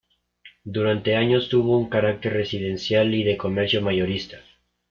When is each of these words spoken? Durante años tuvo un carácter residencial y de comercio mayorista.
Durante 0.63 1.15
años 1.15 1.47
tuvo 1.47 1.77
un 1.77 1.87
carácter 1.87 2.33
residencial 2.33 3.13
y 3.13 3.23
de 3.23 3.37
comercio 3.37 3.83
mayorista. 3.83 4.39